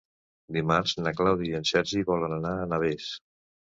[0.55, 3.13] Dimarts na Clàudia i en Sergi volen anar a Navès.